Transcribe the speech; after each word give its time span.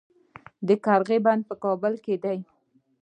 د 0.67 0.69
قرغې 0.85 1.17
بند 1.25 1.41
په 1.49 1.55
کابل 1.63 1.93
کې 2.03 2.15
دی 2.23 2.39